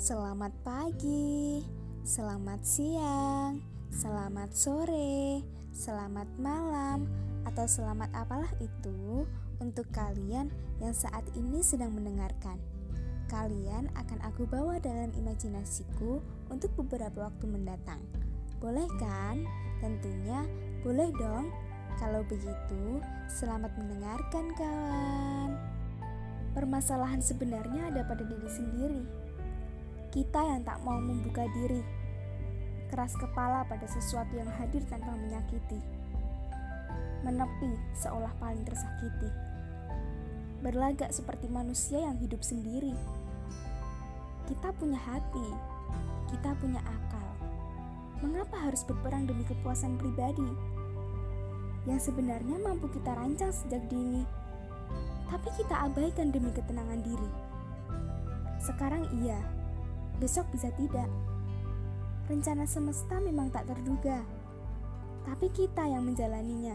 [0.00, 1.60] Selamat pagi,
[2.06, 3.58] selamat siang,
[3.90, 5.42] selamat sore,
[5.74, 7.10] selamat malam,
[7.44, 9.26] atau selamat apalah itu
[9.58, 12.62] untuk kalian yang saat ini sedang mendengarkan.
[13.26, 18.00] Kalian akan aku bawa dalam imajinasiku untuk beberapa waktu mendatang.
[18.62, 19.42] Boleh kan?
[19.82, 20.46] Tentunya
[20.86, 21.50] boleh dong.
[21.98, 25.79] Kalau begitu, selamat mendengarkan kawan.
[26.50, 29.02] Permasalahan sebenarnya ada pada diri sendiri.
[30.10, 31.78] Kita yang tak mau membuka diri,
[32.90, 35.78] keras kepala pada sesuatu yang hadir tanpa menyakiti,
[37.22, 39.30] menepi seolah paling tersakiti,
[40.58, 42.98] berlagak seperti manusia yang hidup sendiri.
[44.50, 45.48] Kita punya hati,
[46.34, 47.28] kita punya akal.
[48.26, 50.50] Mengapa harus berperang demi kepuasan pribadi?
[51.86, 54.26] Yang sebenarnya mampu kita rancang sejak dini,
[55.30, 57.30] tapi kita abaikan demi ketenangan diri.
[58.58, 59.38] Sekarang iya,
[60.18, 61.06] besok bisa tidak.
[62.26, 64.20] Rencana semesta memang tak terduga,
[65.24, 66.74] tapi kita yang menjalaninya.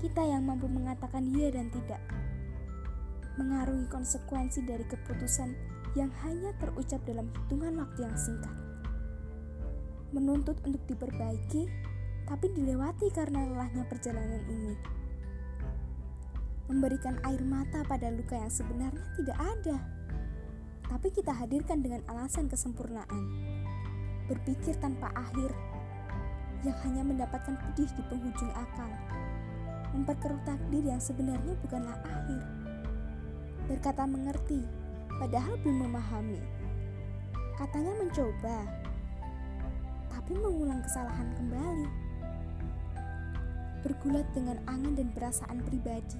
[0.00, 2.00] Kita yang mampu mengatakan iya dan tidak.
[3.36, 5.52] Mengarungi konsekuensi dari keputusan
[5.98, 8.54] yang hanya terucap dalam hitungan waktu yang singkat.
[10.14, 11.66] Menuntut untuk diperbaiki,
[12.26, 14.99] tapi dilewati karena lelahnya perjalanan ini.
[16.70, 20.00] Memberikan air mata pada luka yang sebenarnya tidak ada
[20.90, 23.24] tapi kita hadirkan dengan alasan kesempurnaan.
[24.26, 25.54] Berpikir tanpa akhir,
[26.66, 28.90] yang hanya mendapatkan pedih di penghujung akal.
[29.94, 32.42] Memperkeruh takdir yang sebenarnya bukanlah akhir.
[33.70, 34.66] Berkata mengerti,
[35.14, 36.42] padahal belum memahami.
[37.54, 38.58] Katanya mencoba,
[40.10, 41.88] tapi mengulang kesalahan kembali.
[43.86, 46.18] Bergulat dengan angan dan perasaan pribadi.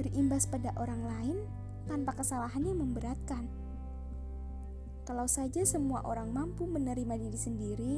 [0.00, 1.36] Berimbas pada orang lain
[1.84, 3.44] tanpa kesalahan yang memberatkan.
[5.04, 7.94] Kalau saja semua orang mampu menerima diri sendiri,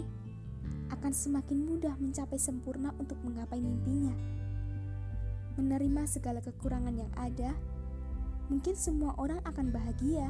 [0.91, 4.11] akan semakin mudah mencapai sempurna untuk menggapai mimpinya.
[5.55, 7.55] Menerima segala kekurangan yang ada,
[8.51, 10.27] mungkin semua orang akan bahagia,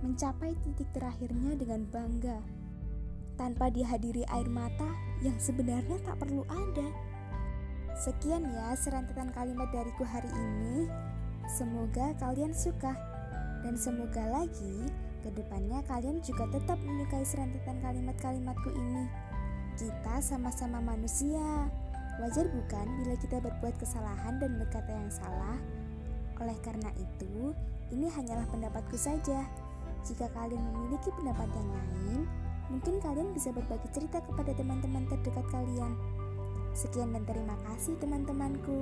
[0.00, 2.40] mencapai titik terakhirnya dengan bangga,
[3.36, 4.88] tanpa dihadiri air mata
[5.20, 7.11] yang sebenarnya tak perlu ada.
[8.02, 10.90] Sekian ya serentetan kalimat dariku hari ini.
[11.46, 12.98] Semoga kalian suka
[13.62, 14.90] dan semoga lagi
[15.22, 19.06] ke depannya kalian juga tetap menyukai serentetan kalimat-kalimatku ini.
[19.78, 21.70] Kita sama-sama manusia.
[22.18, 25.62] Wajar bukan bila kita berbuat kesalahan dan berkata yang salah?
[26.42, 27.54] Oleh karena itu,
[27.94, 29.46] ini hanyalah pendapatku saja.
[30.02, 32.26] Jika kalian memiliki pendapat yang lain,
[32.66, 35.94] mungkin kalian bisa berbagi cerita kepada teman-teman terdekat kalian.
[36.72, 38.80] Sekian dan terima kasih teman-temanku.